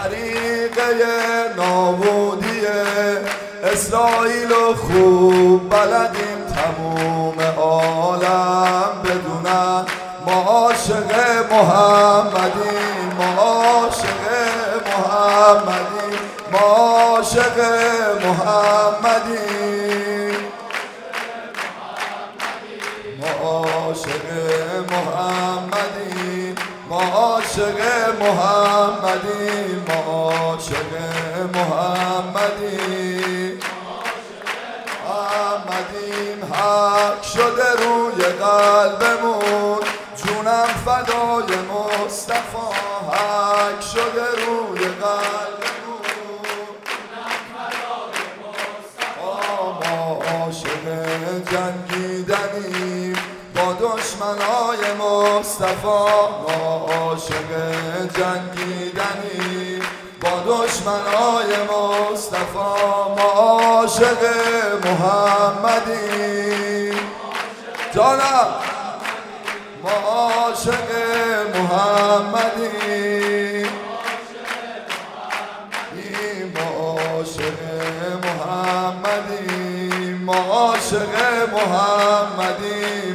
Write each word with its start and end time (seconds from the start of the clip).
طریقه 0.00 0.84
نابودی 1.56 2.66
اسرائیل 3.64 4.52
و 4.52 4.74
خوب 4.74 5.70
بلدیم 5.70 6.40
تموم 6.54 7.34
عالم 7.58 8.92
بدونن. 9.04 9.84
ما 10.26 10.42
عاشق 10.42 11.12
محمدیم 11.52 13.10
ما 13.18 13.42
عاشق 13.42 14.24
محمدیم. 14.86 16.20
ما 16.52 16.58
عاشق 16.58 17.58
محمدیم. 18.24 19.69
عاشق 27.70 28.22
محمدیم 28.22 29.84
ما 29.88 29.94
عاشق 29.94 30.92
محمدیم 31.54 33.10
محمدیم 35.06 36.38
حق 36.54 37.22
شده 37.22 37.70
روی 37.84 38.22
قلبمون 38.24 39.78
جونم 40.16 40.68
فدای 40.86 41.52
مصطفی. 41.58 42.70
حق 43.12 43.80
شده 43.80 44.26
روی 44.46 44.80
قلبمون. 44.80 45.60
ما 49.84 49.98
عاشق 50.14 50.84
جنگیدنیم 51.50 53.16
با 53.54 53.72
دشمنای 53.72 54.82
مصطفی. 54.98 55.86
ما 55.86 56.89
عاشق 57.10 57.50
جنگیدنیم 58.16 59.82
با 60.20 60.30
دشمنای 60.30 61.50
مصطفی 61.62 62.70
ما 63.16 63.28
عاشق 63.36 64.22
محمدیم 64.84 66.30
جانم 67.94 68.48
ما 69.82 69.90
عاشق 69.90 70.88
محمدیم 71.56 72.90
ما 76.54 76.68
عاشق 76.78 77.60
محمدیم 78.24 80.16
ما 80.24 80.34
عاشق 80.34 81.14
محمدیم 81.52 83.09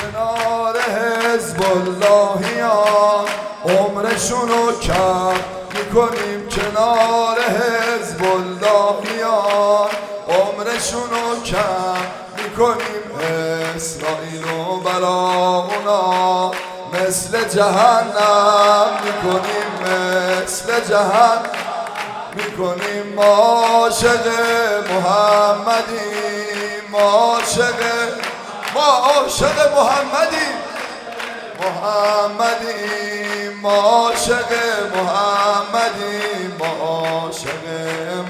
کنار 0.00 0.76
حزب 0.80 1.62
اللهیان 1.62 3.26
عمرشونو 3.64 4.80
کم 4.82 5.34
می‌کنیم 5.74 6.48
کنار 6.48 7.38
حزب 7.40 8.22
اللهیان 8.24 9.90
عمرشونو 10.28 11.42
کم 11.44 11.96
می‌کنیم 12.36 13.02
اسرائیل 13.76 14.44
و 14.44 14.80
برا 14.80 15.68
اونا. 15.68 16.50
مثل 16.92 17.48
جهنم 17.48 18.86
می‌کنیم 19.04 19.70
مثل 19.82 20.80
جهنم. 20.88 21.42
می‌کنیم 22.34 23.18
عاشق 23.20 24.26
ما 26.90 26.98
عاشق 26.98 28.19
ما 28.74 28.86
عاشق 28.86 29.72
محمدیم. 29.76 30.56
محمدیم 31.60 33.52
ما 33.62 33.76
عاشق 33.76 34.52
محمدیم. 34.96 36.56
ما 36.58 36.66
عاشق 36.86 37.64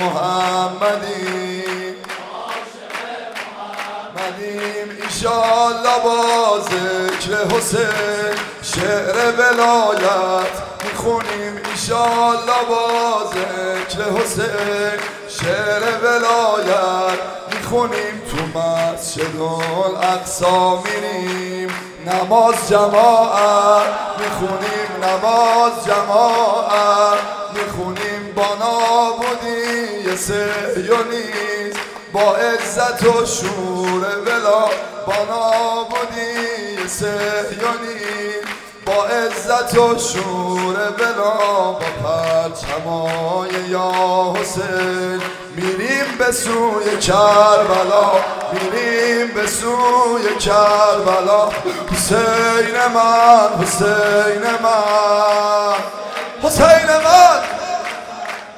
محمدیم. 0.01 1.51
مدیم 4.17 4.89
ایشالله 5.03 5.97
با 6.05 6.59
ذکر 6.61 7.31
حسین 7.57 8.37
شعر 8.63 9.17
ولایت 9.39 10.55
می‌خونیم. 10.85 11.55
ایشالله 11.71 12.63
با 12.69 12.87
ذکر 13.31 14.01
حسین 14.03 14.99
شعر 15.29 15.83
ولایت 16.03 17.40
می‌خونیم 17.71 18.23
تو 18.31 18.59
مسجد 18.59 19.41
الاقصا 19.41 20.83
میریم 20.83 21.71
نماز 22.07 22.55
جماعت 22.71 23.87
می‌خونیم 24.19 25.05
نماز 25.05 25.73
جماعت 25.87 27.19
می‌خونیم 27.55 28.33
با 28.37 28.47
نابودی 28.61 30.17
سهیونیز 30.17 31.75
با 32.13 32.37
عزت 32.37 33.03
و 33.03 33.27
شور 33.27 34.19
ولا 34.27 34.65
با 35.07 35.25
نابودی 35.31 36.89
سهیونیز 36.89 38.45
با 38.87 39.05
عزت 39.05 39.75
و 39.75 39.99
شور 39.99 40.77
ولا 40.99 41.73
با 41.73 41.87
پرچمای 42.03 43.69
یا 43.69 43.93
حسین 44.37 45.21
میریم 45.57 46.17
به 46.19 46.33
سوی 46.33 46.99
کربلا 47.01 48.13
میریم 48.53 49.35
به 49.35 49.47
سوی 49.47 50.37
کربلا 50.39 51.49
حسین 51.93 52.75
من 52.95 53.65
حسین 53.65 54.43
من 54.63 55.75
حسین 56.43 56.87
من 57.05 57.41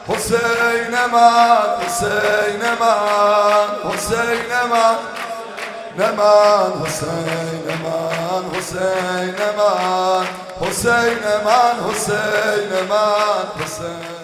حسین 0.08 0.94
من 1.12 1.86
حسین 1.86 2.62
من 2.80 3.92
حسین 3.92 4.70
من 4.70 4.96
نه 5.98 6.10
من 6.10 6.86
حسین 6.86 7.66
من 7.84 8.58
حسین 8.58 9.36
من 9.56 10.26
حسین 10.60 11.18
من 11.44 11.90
حسین 11.90 12.88
من 12.88 13.62
حسین 13.64 14.21